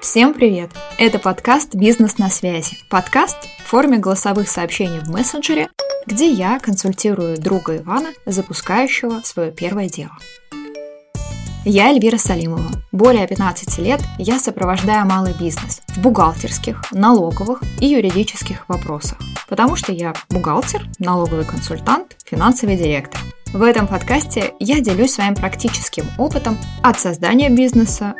[0.00, 0.70] Всем привет!
[0.96, 2.76] Это подкаст «Бизнес на связи».
[2.88, 5.70] Подкаст в форме голосовых сообщений в мессенджере,
[6.06, 10.16] где я консультирую друга Ивана, запускающего свое первое дело.
[11.64, 12.70] Я Эльвира Салимова.
[12.92, 19.90] Более 15 лет я сопровождаю малый бизнес в бухгалтерских, налоговых и юридических вопросах, потому что
[19.92, 23.20] я бухгалтер, налоговый консультант, финансовый директор.
[23.52, 28.14] В этом подкасте я делюсь своим практическим опытом от создания бизнеса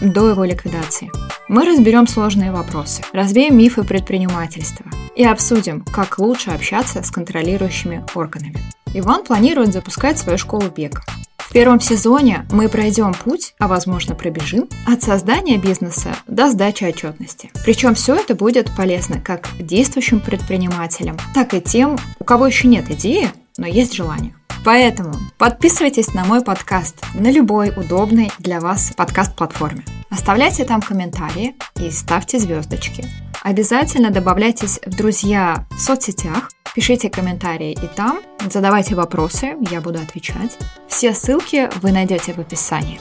[0.00, 1.10] до его ликвидации.
[1.48, 4.86] Мы разберем сложные вопросы, развеем мифы предпринимательства
[5.16, 8.58] и обсудим, как лучше общаться с контролирующими органами.
[8.94, 11.02] Иван планирует запускать свою школу бега.
[11.36, 17.50] В первом сезоне мы пройдем путь, а возможно пробежим, от создания бизнеса до сдачи отчетности.
[17.64, 22.88] Причем все это будет полезно как действующим предпринимателям, так и тем, у кого еще нет
[22.90, 24.34] идеи, но есть желание.
[24.64, 29.84] Поэтому подписывайтесь на мой подкаст на любой удобной для вас подкаст-платформе.
[30.10, 33.04] Оставляйте там комментарии и ставьте звездочки.
[33.42, 40.58] Обязательно добавляйтесь в друзья в соцсетях, пишите комментарии и там, задавайте вопросы, я буду отвечать.
[40.88, 43.00] Все ссылки вы найдете в описании.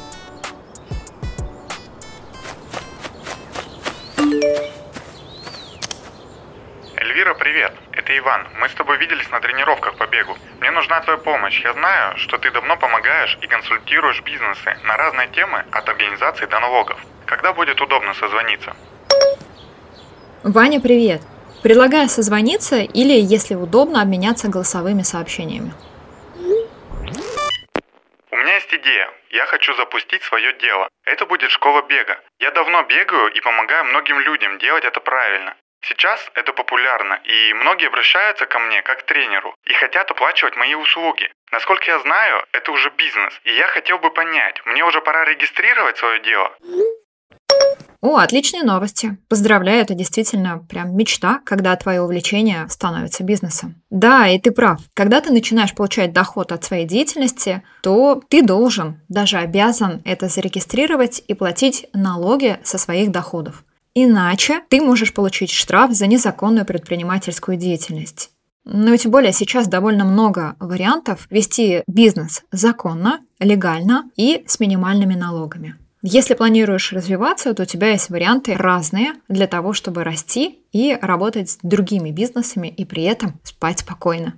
[6.96, 7.75] Эльвира, привет!
[8.06, 8.48] Это Иван.
[8.60, 10.38] Мы с тобой виделись на тренировках по бегу.
[10.60, 11.60] Мне нужна твоя помощь.
[11.64, 16.60] Я знаю, что ты давно помогаешь и консультируешь бизнесы на разные темы от организации до
[16.60, 17.04] налогов.
[17.26, 18.76] Когда будет удобно созвониться?
[20.44, 21.24] Ваня, привет!
[21.64, 25.74] Предлагаю созвониться или, если удобно, обменяться голосовыми сообщениями.
[28.30, 29.10] У меня есть идея.
[29.32, 30.88] Я хочу запустить свое дело.
[31.06, 32.20] Это будет школа бега.
[32.40, 35.56] Я давно бегаю и помогаю многим людям делать это правильно.
[35.88, 40.74] Сейчас это популярно, и многие обращаются ко мне как к тренеру и хотят оплачивать мои
[40.74, 41.32] услуги.
[41.52, 45.98] Насколько я знаю, это уже бизнес, и я хотел бы понять, мне уже пора регистрировать
[45.98, 46.52] свое дело?
[48.02, 49.18] О, отличные новости.
[49.30, 53.76] Поздравляю, это действительно прям мечта, когда твое увлечение становится бизнесом.
[53.92, 54.80] Да, и ты прав.
[54.96, 61.24] Когда ты начинаешь получать доход от своей деятельности, то ты должен, даже обязан это зарегистрировать
[61.28, 63.64] и платить налоги со своих доходов.
[63.96, 68.30] Иначе ты можешь получить штраф за незаконную предпринимательскую деятельность.
[68.66, 75.76] Ну тем более сейчас довольно много вариантов вести бизнес законно, легально и с минимальными налогами.
[76.02, 81.52] Если планируешь развиваться, то у тебя есть варианты разные для того, чтобы расти и работать
[81.52, 84.34] с другими бизнесами и при этом спать спокойно.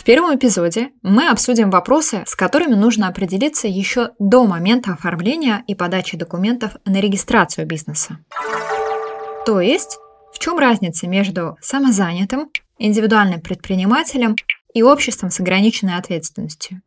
[0.00, 5.74] В первом эпизоде мы обсудим вопросы, с которыми нужно определиться еще до момента оформления и
[5.74, 8.16] подачи документов на регистрацию бизнеса.
[9.44, 9.98] То есть,
[10.32, 14.36] в чем разница между самозанятым, индивидуальным предпринимателем
[14.72, 16.80] и обществом с ограниченной ответственностью?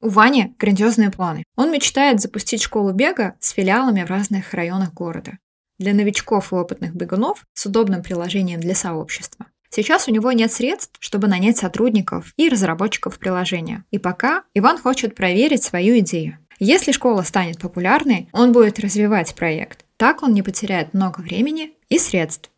[0.00, 1.44] У Вани грандиозные планы.
[1.54, 5.38] Он мечтает запустить школу бега с филиалами в разных районах города.
[5.78, 9.46] Для новичков и опытных бегунов с удобным приложением для сообщества.
[9.74, 13.84] Сейчас у него нет средств, чтобы нанять сотрудников и разработчиков приложения.
[13.90, 16.36] И пока Иван хочет проверить свою идею.
[16.58, 19.86] Если школа станет популярной, он будет развивать проект.
[19.96, 22.50] Так он не потеряет много времени и средств.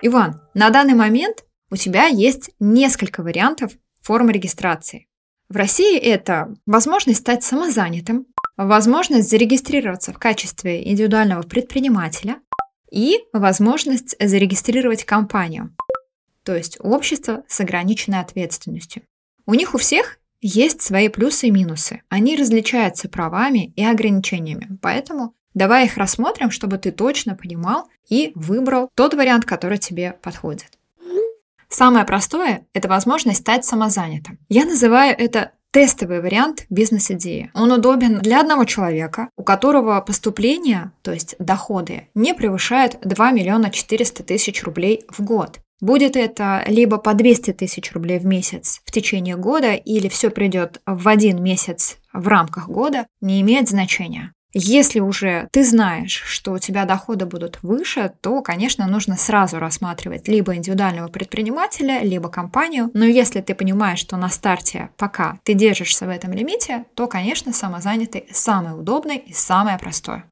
[0.00, 5.08] Иван, на данный момент у тебя есть несколько вариантов формы регистрации.
[5.48, 8.26] В России это возможность стать самозанятым,
[8.56, 12.36] возможность зарегистрироваться в качестве индивидуального предпринимателя,
[12.94, 15.74] и возможность зарегистрировать компанию,
[16.44, 19.02] то есть общество с ограниченной ответственностью.
[19.46, 22.02] У них у всех есть свои плюсы и минусы.
[22.08, 28.90] Они различаются правами и ограничениями, поэтому давай их рассмотрим, чтобы ты точно понимал и выбрал
[28.94, 30.78] тот вариант, который тебе подходит.
[31.68, 34.38] Самое простое– это возможность стать самозанятым.
[34.48, 37.50] Я называю это тестовый вариант бизнес-идеи.
[37.52, 43.70] Он удобен для одного человека, у которого поступления, то есть доходы, не превышают 2 миллиона
[43.70, 45.58] 400 тысяч рублей в год.
[45.80, 50.80] Будет это либо по 200 тысяч рублей в месяц в течение года, или все придет
[50.86, 54.32] в один месяц в рамках года, не имеет значения.
[54.56, 60.28] Если уже ты знаешь, что у тебя доходы будут выше, то, конечно, нужно сразу рассматривать
[60.28, 62.88] либо индивидуального предпринимателя, либо компанию.
[62.94, 67.52] Но если ты понимаешь, что на старте пока ты держишься в этом лимите, то, конечно,
[67.52, 70.24] самозанятый самый удобный и самое простое.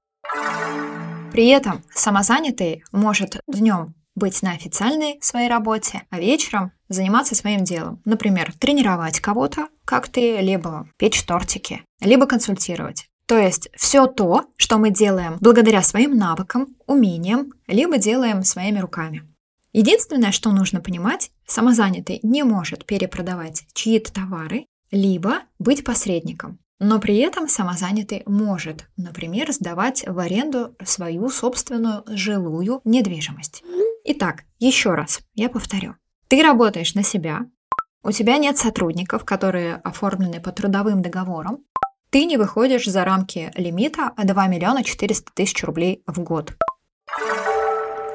[1.33, 8.01] При этом самозанятый может днем быть на официальной своей работе, а вечером заниматься своим делом.
[8.05, 13.07] Например, тренировать кого-то, как ты, либо печь тортики, либо консультировать.
[13.27, 19.29] То есть все то, что мы делаем благодаря своим навыкам, умениям, либо делаем своими руками.
[19.73, 26.59] Единственное, что нужно понимать, самозанятый не может перепродавать чьи-то товары, либо быть посредником.
[26.79, 33.63] Но при этом самозанятый может, например, сдавать в аренду свою собственную жилую недвижимость.
[34.05, 35.95] Итак, еще раз, я повторю.
[36.29, 37.47] Ты работаешь на себя,
[38.05, 41.61] у тебя нет сотрудников, которые оформлены по трудовым договорам,
[42.13, 46.53] ты не выходишь за рамки лимита 2 миллиона 400 тысяч рублей в год.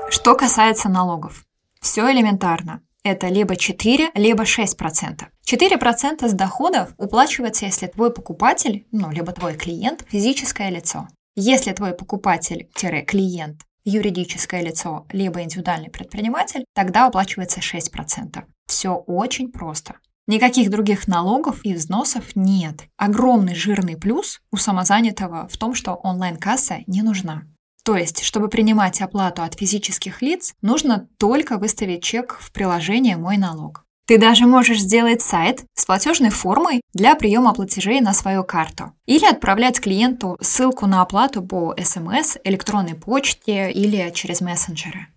[0.10, 1.46] Что касается налогов,
[1.82, 2.84] все элементарно.
[3.04, 5.24] Это либо 4, либо 6%.
[5.50, 11.08] 4% с доходов уплачивается, если твой покупатель, ну, либо твой клиент, физическое лицо.
[11.36, 18.44] Если твой покупатель-клиент юридическое лицо, либо индивидуальный предприниматель, тогда уплачивается 6%.
[18.68, 19.96] Все очень просто.
[20.28, 22.84] Никаких других налогов и взносов нет.
[22.98, 27.44] Огромный жирный плюс у самозанятого в том, что онлайн-касса не нужна.
[27.84, 33.38] То есть, чтобы принимать оплату от физических лиц, нужно только выставить чек в приложение «Мой
[33.38, 33.86] налог».
[34.08, 38.92] Ты даже можешь сделать сайт с платежной формой для приема платежей на свою карту.
[39.06, 45.08] Или отправлять клиенту ссылку на оплату по СМС, электронной почте или через мессенджеры.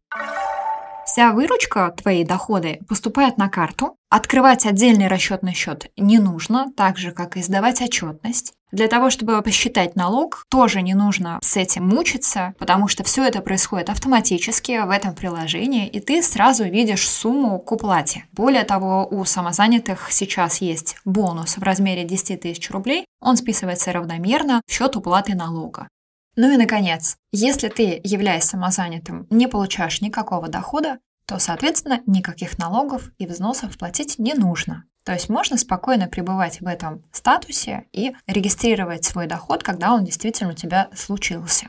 [1.12, 3.96] Вся выручка, твои доходы, поступает на карту.
[4.10, 8.52] Открывать отдельный расчетный счет не нужно, так же, как и сдавать отчетность.
[8.70, 13.40] Для того, чтобы посчитать налог, тоже не нужно с этим мучиться, потому что все это
[13.40, 18.26] происходит автоматически в этом приложении, и ты сразу видишь сумму к уплате.
[18.30, 24.62] Более того, у самозанятых сейчас есть бонус в размере 10 тысяч рублей, он списывается равномерно
[24.64, 25.88] в счет уплаты налога.
[26.36, 33.10] Ну и, наконец, если ты, являясь самозанятым, не получаешь никакого дохода, то, соответственно, никаких налогов
[33.18, 34.84] и взносов платить не нужно.
[35.04, 40.50] То есть можно спокойно пребывать в этом статусе и регистрировать свой доход, когда он действительно
[40.50, 41.68] у тебя случился.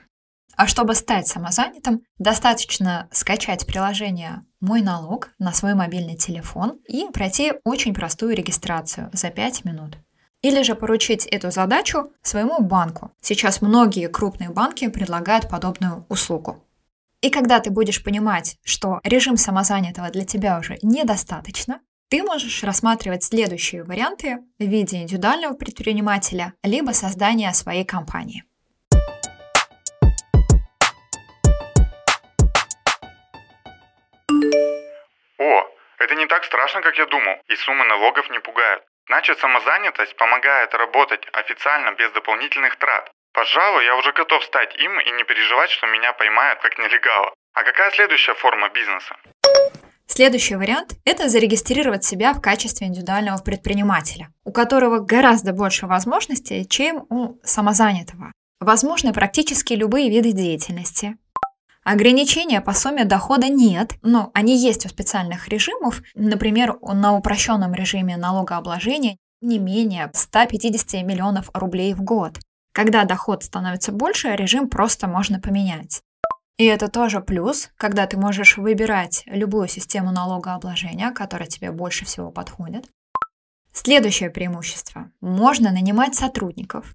[0.58, 7.54] А чтобы стать самозанятым, достаточно скачать приложение «Мой налог» на свой мобильный телефон и пройти
[7.64, 9.98] очень простую регистрацию за 5 минут.
[10.42, 13.12] Или же поручить эту задачу своему банку.
[13.22, 16.66] Сейчас многие крупные банки предлагают подобную услугу.
[17.22, 21.80] И когда ты будешь понимать, что режим самозанятого для тебя уже недостаточно,
[22.10, 28.44] ты можешь рассматривать следующие варианты в виде индивидуального предпринимателя либо создания своей компании.
[35.38, 35.64] О,
[36.00, 38.84] это не так страшно, как я думал, и суммы налогов не пугают.
[39.07, 43.12] Значит, самозанятость помогает работать официально без дополнительных трат.
[43.33, 47.33] Пожалуй, я уже готов стать им и не переживать, что меня поймают как нелегала.
[47.53, 49.15] А какая следующая форма бизнеса?
[50.06, 57.06] Следующий вариант– это зарегистрировать себя в качестве индивидуального предпринимателя, у которого гораздо больше возможностей, чем
[57.09, 58.33] у самозанятого.
[58.59, 61.18] Возможны практически любые виды деятельности.
[61.83, 66.04] Ограничения по сумме дохода нет, но они есть у специальных режимов.
[66.13, 72.39] Например, на упрощенном режиме налогообложения не менее 150 миллионов рублей в год.
[72.74, 76.04] Когда доход становится больше, режим просто можно поменять.
[76.57, 82.31] И это тоже плюс, когда ты можешь выбирать любую систему налогообложения, которая тебе больше всего
[82.31, 82.88] подходит.
[83.74, 85.12] Следующее преимущество.
[85.22, 86.94] Можно нанимать сотрудников.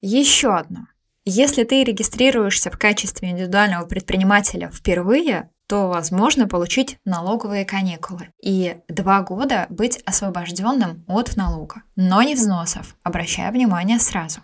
[0.00, 0.86] Еще одно.
[1.24, 9.20] Если ты регистрируешься в качестве индивидуального предпринимателя впервые, то возможно получить налоговые каникулы и два
[9.22, 14.40] года быть освобожденным от налога, но не взносов, обращая внимание сразу.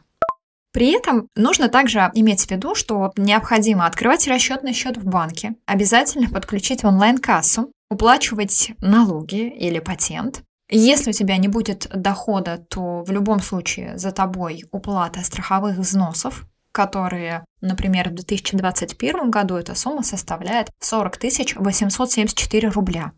[0.72, 6.28] При этом нужно также иметь в виду, что необходимо открывать расчетный счет в банке, обязательно
[6.28, 10.42] подключить онлайн-кассу, уплачивать налоги или патент.
[10.68, 16.44] Если у тебя не будет дохода, то в любом случае за тобой уплата страховых взносов,
[16.76, 21.16] которые, например, в 2021 году эта сумма составляет 40
[21.56, 23.12] 874 рубля.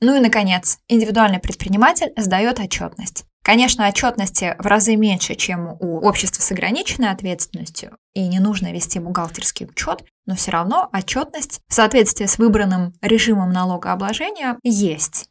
[0.00, 3.26] Ну и, наконец, индивидуальный предприниматель сдает отчетность.
[3.44, 8.98] Конечно, отчетности в разы меньше, чем у общества с ограниченной ответственностью, и не нужно вести
[8.98, 15.28] бухгалтерский учет, но все равно отчетность в соответствии с выбранным режимом налогообложения есть.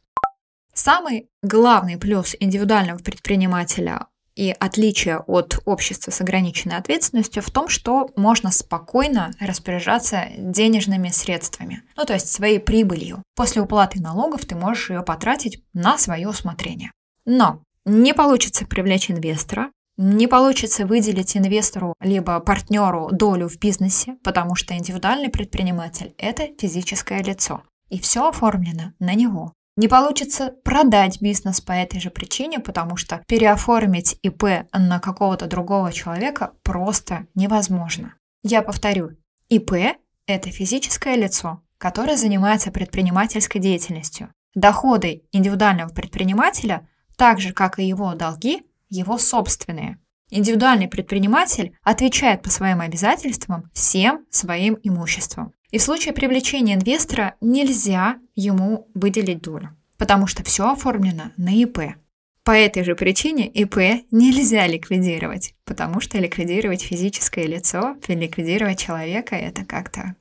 [0.72, 8.10] Самый главный плюс индивидуального предпринимателя и отличие от общества с ограниченной ответственностью в том, что
[8.16, 13.22] можно спокойно распоряжаться денежными средствами, ну то есть своей прибылью.
[13.34, 16.92] После уплаты налогов ты можешь ее потратить на свое усмотрение.
[17.24, 24.54] Но не получится привлечь инвестора, не получится выделить инвестору либо партнеру долю в бизнесе, потому
[24.54, 27.62] что индивидуальный предприниматель– это физическое лицо.
[27.90, 29.52] И все оформлено на него.
[29.74, 35.92] Не получится продать бизнес по этой же причине, потому что переоформить ИП на какого-то другого
[35.92, 38.14] человека просто невозможно.
[38.42, 39.16] Я повторю,
[39.48, 39.72] ИП–
[40.26, 44.32] это физическое лицо, который занимается предпринимательской деятельностью.
[44.54, 46.86] Доходы индивидуального предпринимателя,
[47.16, 49.98] так же как и его долги, его собственные.
[50.28, 55.54] Индивидуальный предприниматель отвечает по своим обязательствам всем своим имуществом.
[55.72, 61.96] И в случае привлечения инвестора нельзя ему выделить долю, потому что все оформлено на ИП.
[62.44, 69.64] По этой же причине ИП нельзя ликвидировать, потому что ликвидировать физическое лицо, ликвидировать человека– это
[69.64, 70.14] как-то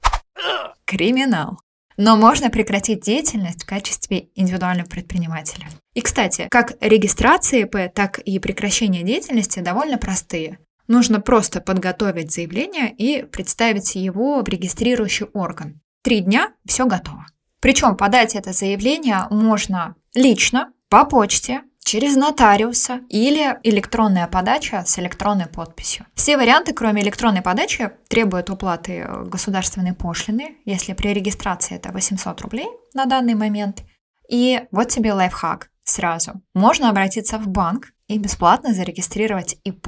[0.85, 1.59] криминал.
[1.97, 5.67] Но можно прекратить деятельность в качестве индивидуального предпринимателя.
[5.93, 10.59] И, кстати, как регистрация ИП, так и прекращение деятельности довольно простые.
[10.91, 15.79] Нужно просто подготовить заявление и представить его в регистрирующий орган.
[16.03, 17.25] Три дня– все готово.
[17.61, 25.47] Причем подать это заявление можно лично, по почте, через нотариуса или электронная подача с электронной
[25.47, 26.05] подписью.
[26.13, 32.67] Все варианты, кроме электронной подачи, требуют уплаты государственной пошлины, если при регистрации это 800 рублей
[32.93, 33.83] на данный момент.
[34.29, 36.41] И вот тебе лайфхак сразу.
[36.53, 39.87] Можно обратиться в банк и бесплатно зарегистрировать ИП.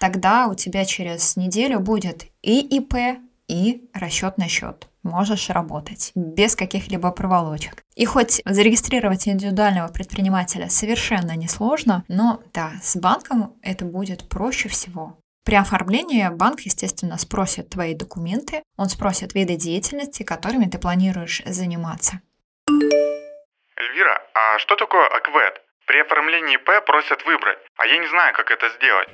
[0.00, 7.10] Тогда у тебя через неделю будет и ИП, и расчетный счет можешь работать без каких-либо
[7.10, 7.84] проволочек.
[7.96, 15.18] И хоть зарегистрировать индивидуального предпринимателя совершенно несложно, но да, с банком это будет проще всего.
[15.44, 22.20] При оформлении банк, естественно, спросит твои документы, он спросит виды деятельности, которыми ты планируешь заниматься.
[22.68, 25.60] Эльвира, а что такое АКВЭД?
[25.86, 29.08] При оформлении ИП просят выбрать, а я не знаю, как это сделать.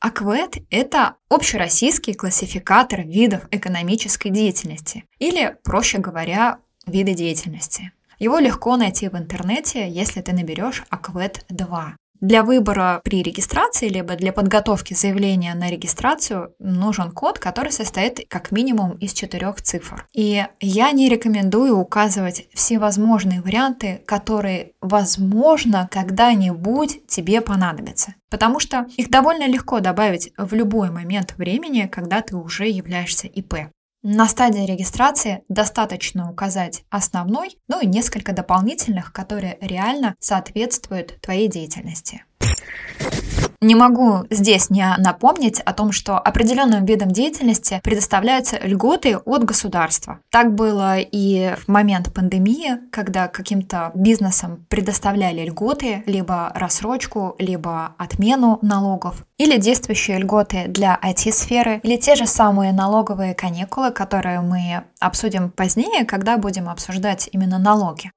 [0.00, 7.92] АКВЭД– это общероссийский классификатор видов экономической деятельности, или, проще говоря, виды деятельности.
[8.18, 11.94] Его легко найти в интернете, если ты наберешь АКВЭД-2.
[12.20, 18.50] Для выбора при регистрации, либо для подготовки заявления на регистрацию нужен код, который состоит как
[18.52, 20.06] минимум из четырех цифр.
[20.12, 28.14] И я не рекомендую указывать всевозможные варианты, которые, возможно, когда-нибудь тебе понадобятся.
[28.30, 33.68] Потому что их довольно легко добавить в любой момент времени, когда ты уже являешься ИП.
[34.08, 42.22] На стадии регистрации достаточно указать основной, ну и несколько дополнительных, которые реально соответствуют твоей деятельности.
[43.60, 50.20] Не могу здесь не напомнить о том, что определенным видам деятельности предоставляются льготы от государства.
[50.30, 58.58] Так было и в момент пандемии, когда каким-то бизнесам предоставляли льготы, либо рассрочку, либо отмену
[58.62, 65.50] налогов, или действующие льготы для IT-сферы, или те же самые налоговые каникулы, которые мы обсудим
[65.50, 68.10] позднее, когда будем обсуждать именно налоги.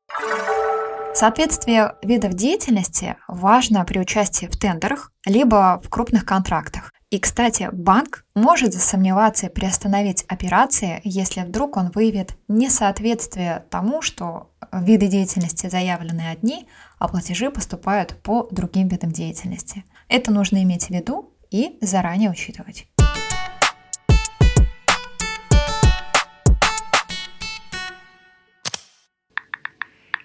[1.19, 6.93] Соответствие видов деятельности важно при участии в тендерах, либо в крупных контрактах.
[7.09, 14.51] И, кстати, банк может засомневаться и приостановить операции, если вдруг он выявит несоответствие тому, что
[14.71, 19.83] виды деятельности заявлены одни, а платежи поступают по другим видам деятельности.
[20.07, 22.88] Это нужно иметь в виду и заранее учитывать.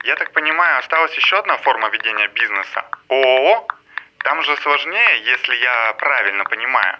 [0.04, 3.66] Я так понимаю, осталась еще одна форма ведения бизнеса– ООО?
[4.18, 6.98] Там же сложнее, если я правильно понимаю.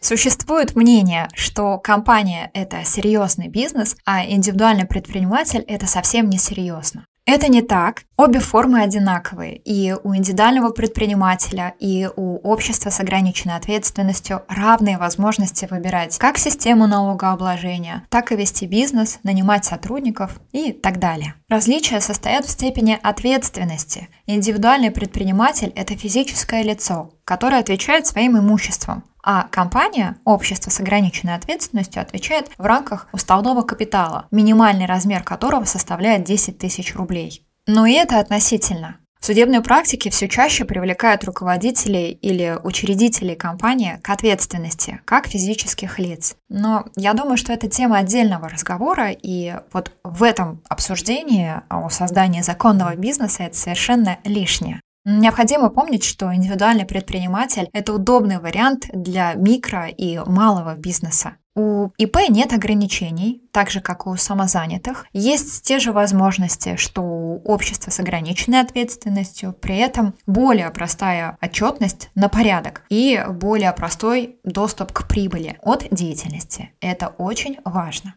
[0.00, 7.06] Существует мнение, что компания– это серьезный бизнес, а индивидуальный предприниматель– это совсем не серьезно.
[7.26, 8.04] Это не так.
[8.16, 9.56] Обе формы одинаковые.
[9.56, 16.86] И у индивидуального предпринимателя, и у общества с ограниченной ответственностью равные возможности выбирать как систему
[16.86, 21.34] налогообложения, так и вести бизнес, нанимать сотрудников и так далее.
[21.48, 24.08] Различия состоят в степени ответственности.
[24.26, 32.00] Индивидуальный предприниматель– это физическое лицо, которое отвечает своим имуществом, а компания, общество с ограниченной ответственностью,
[32.00, 37.44] отвечает в рамках уставного капитала, минимальный размер которого составляет 10 тысяч рублей.
[37.66, 38.98] Но и это относительно.
[39.18, 46.36] В судебной практике все чаще привлекают руководителей или учредителей компании к ответственности, как физических лиц.
[46.48, 52.42] Но я думаю, что это тема отдельного разговора, и вот в этом обсуждении о создании
[52.42, 54.80] законного бизнеса это совершенно лишнее.
[55.08, 61.36] Необходимо помнить, что индивидуальный предприниматель– это удобный вариант для микро и малого бизнеса.
[61.54, 65.06] У ИП нет ограничений, так же как у самозанятых.
[65.12, 72.10] Есть те же возможности, что у общества с ограниченной ответственностью, при этом более простая отчетность
[72.16, 76.72] на порядок и более простой доступ к прибыли от деятельности.
[76.80, 78.16] Это очень важно.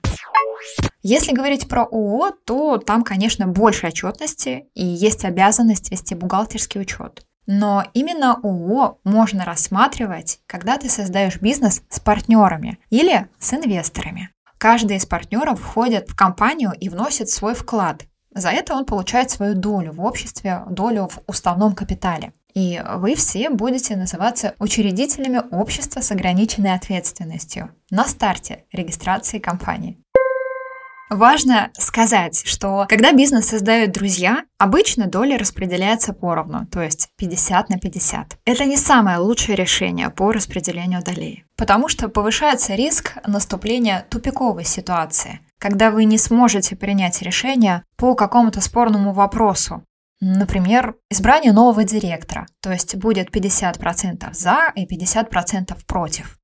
[1.01, 7.25] Если говорить про ООО, то там, конечно, больше отчетности и есть обязанность вести бухгалтерский учет.
[7.45, 14.29] Но именно ООО можно рассматривать, когда ты создаешь бизнес с партнерами или с инвесторами.
[14.57, 18.03] Каждый из партнеров входит в компанию и вносит свой вклад.
[18.35, 22.33] За это он получает свою долю в обществе, долю в уставном капитале.
[22.53, 30.03] И вы все будете называться учредителями общества с ограниченной ответственностью на старте регистрации компании.
[31.09, 37.79] Важно сказать, что когда бизнес создают друзья, обычно доля распределяется поровну, то есть 50 на
[37.79, 38.37] 50.
[38.45, 45.39] Это не самое лучшее решение по распределению долей, потому что повышается риск наступления тупиковой ситуации,
[45.57, 49.83] когда вы не сможете принять решение по какому-то спорному вопросу,
[50.21, 56.37] Например, избрание нового директора, то есть будет 50% за и 50% против.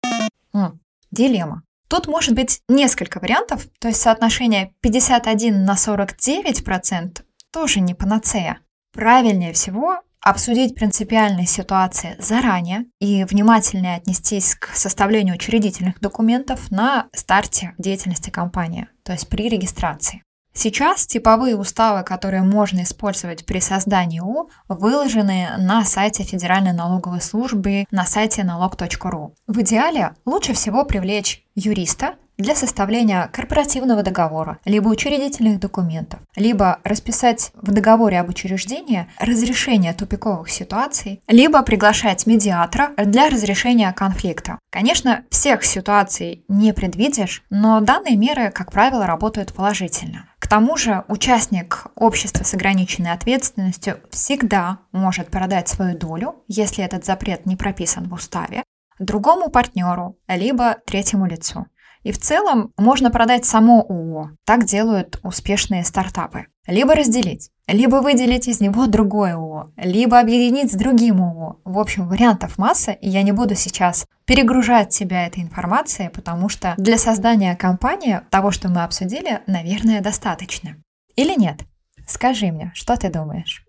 [0.53, 0.79] М,
[1.11, 1.64] дилемма.
[1.87, 8.59] Тут может быть несколько вариантов, то есть соотношение 51 на 49% тоже не панацея.
[8.91, 17.75] Правильнее всего обсудить принципиальные ситуации заранее и внимательнее отнестись к составлению учредительных документов на старте
[17.77, 20.24] деятельности компании, то есть при регистрации.
[20.57, 27.85] Сейчас типовые уставы, которые можно использовать при создании ООО, выложены на сайте Федеральной налоговой службы
[27.91, 29.35] на сайте налог.ру.
[29.47, 37.51] В идеале лучше всего привлечь юриста, для составления корпоративного договора, либо учредительных документов, либо расписать
[37.53, 44.59] в договоре об учреждении разрешение тупиковых ситуаций, либо приглашать медиатора для разрешения конфликта.
[44.71, 50.29] Конечно, всех ситуаций не предвидишь, но данные меры, как правило, работают положительно.
[50.39, 57.05] К тому же участник общества с ограниченной ответственностью всегда может продать свою долю, если этот
[57.05, 58.63] запрет не прописан в уставе,
[58.99, 61.65] другому партнеру, либо третьему лицу.
[62.05, 64.29] И в целом можно продать само ООО.
[64.45, 66.45] Так делают успешные стартапы.
[66.67, 71.61] Либо разделить, либо выделить из него другое ООО, либо объединить с другим ООО.
[71.65, 76.75] В общем, вариантов масса, и я не буду сейчас перегружать тебя этой информацией, потому что
[76.77, 80.75] для создания компании того, что мы обсудили, наверное, достаточно.
[81.15, 81.61] Или нет?
[82.07, 83.63] Скажи мне, что ты думаешь?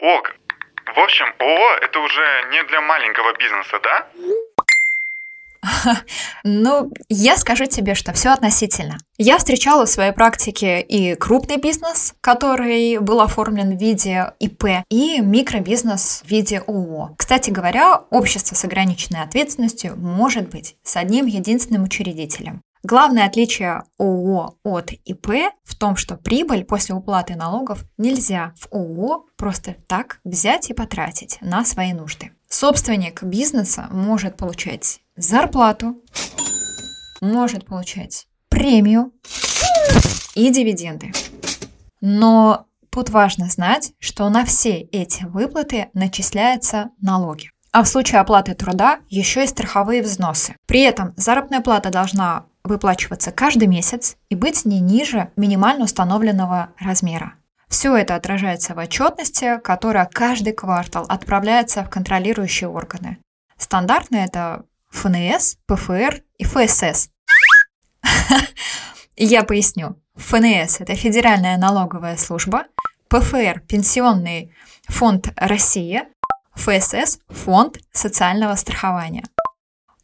[0.00, 0.34] Ок,
[0.96, 4.06] в общем, ООО это уже не для маленького бизнеса, да?
[6.44, 8.98] Ну, я скажу тебе, что все относительно.
[9.16, 15.20] Я встречала в своей практике и крупный бизнес, который был оформлен в виде ИП, и
[15.20, 17.14] микробизнес в виде ООО.
[17.16, 22.60] Кстати говоря, общество с ограниченной ответственностью может быть с одним единственным учредителем.
[22.82, 25.28] Главное отличие ООО от ИП
[25.64, 31.38] в том, что прибыль после уплаты налогов нельзя в ООО просто так взять и потратить
[31.40, 32.32] на свои нужды.
[32.46, 36.02] Собственник бизнеса может получать зарплату,
[37.20, 39.12] может получать премию
[40.34, 41.12] и дивиденды.
[42.00, 47.50] Но тут важно знать, что на все эти выплаты начисляются налоги.
[47.72, 50.54] А в случае оплаты труда еще и страховые взносы.
[50.66, 57.34] При этом заработная плата должна выплачиваться каждый месяц и быть не ниже минимально установленного размера.
[57.68, 63.18] Все это отражается в отчетности, которая каждый квартал отправляется в контролирующие органы.
[63.56, 67.10] Стандартно это ФНС, ПФР и ФСС.
[69.16, 70.00] Я поясню.
[70.14, 72.66] ФНС– это Федеральная налоговая служба,
[73.08, 74.52] ПФР– Пенсионный
[74.84, 76.02] фонд России,
[76.54, 79.24] ФСС– Фонд социального страхования.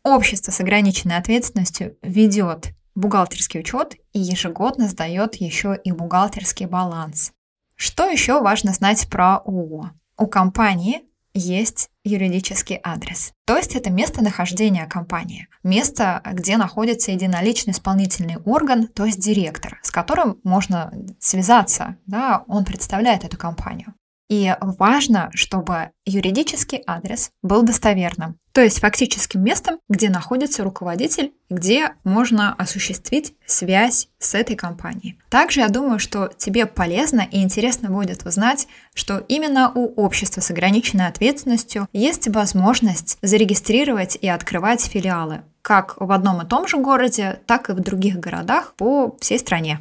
[0.02, 7.32] Общество с ограниченной ответственностью ведет бухгалтерский учет и ежегодно сдает еще и бухгалтерский баланс.
[7.76, 9.92] Что еще важно знать про ООО?
[10.18, 13.32] У компании есть юридический адрес.
[13.46, 15.48] То есть это местонахождение компании.
[15.62, 21.96] Место, где находится единоличный исполнительный орган, то есть директор, с которым можно связаться.
[22.06, 23.94] Да, он представляет эту компанию.
[24.30, 31.94] И важно, чтобы юридический адрес был достоверным, то есть фактическим местом, где находится руководитель, где
[32.04, 35.18] можно осуществить связь с этой компанией.
[35.30, 40.50] Также я думаю, что тебе полезно и интересно будет узнать, что именно у общества с
[40.52, 47.40] ограниченной ответственностью есть возможность зарегистрировать и открывать филиалы как в одном и том же городе,
[47.46, 49.80] так и в других городах по всей стране.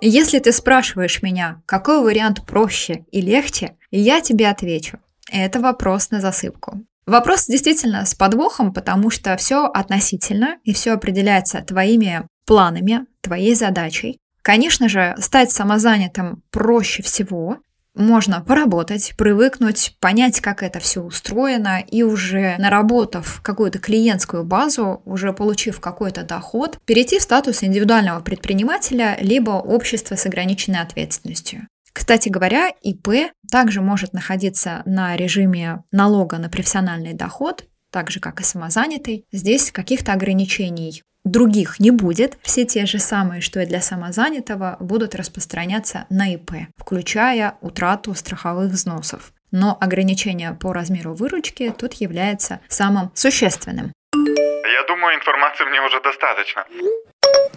[0.00, 4.98] Если ты спрашиваешь меня, какой вариант проще и легче, я тебе отвечу.
[5.30, 6.84] Это вопрос на засыпку.
[7.06, 14.18] Вопрос действительно с подвохом, потому что все относительно и все определяется твоими планами, твоей задачей.
[14.42, 17.58] Конечно же, стать самозанятым проще всего,
[17.94, 25.32] можно поработать, привыкнуть, понять, как это все устроено, и уже наработав какую-то клиентскую базу, уже
[25.32, 31.66] получив какой-то доход, перейти в статус индивидуального предпринимателя либо общества с ограниченной ответственностью.
[31.92, 38.40] Кстати говоря, ИП также может находиться на режиме налога на профессиональный доход так же как
[38.40, 39.24] и самозанятый.
[39.32, 42.38] Здесь каких-то ограничений других не будет.
[42.42, 48.72] Все те же самые, что и для самозанятого, будут распространяться на ИП, включая утрату страховых
[48.72, 49.32] взносов.
[49.50, 53.92] Но ограничение по размеру выручки тут является самым существенным.
[54.14, 56.64] Я думаю, информации мне уже достаточно.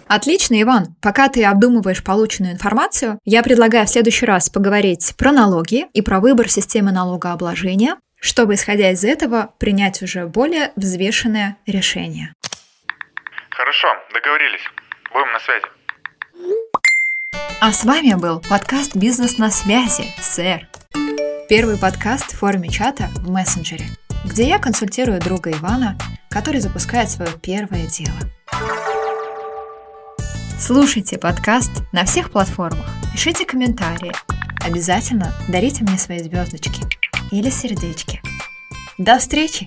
[0.06, 0.94] Отлично, Иван.
[1.00, 6.20] Пока ты обдумываешь полученную информацию, я предлагаю в следующий раз поговорить про налоги и про
[6.20, 12.34] выбор системы налогообложения, чтобы, исходя из этого, принять уже более взвешенное решение.
[13.50, 14.62] Хорошо, договорились.
[15.12, 15.66] Будем на связи.
[17.60, 20.68] А с вами был подкаст «Бизнес на связи», сэр.
[21.48, 23.86] Первый подкаст в форме чата в мессенджере,
[24.24, 25.98] где я консультирую друга Ивана,
[26.30, 28.16] который запускает свое первое дело.
[30.60, 34.12] Слушайте подкаст на всех платформах, пишите комментарии,
[34.64, 36.82] обязательно дарите мне свои звездочки
[37.32, 38.22] или сердечки.
[38.98, 39.66] До встречи!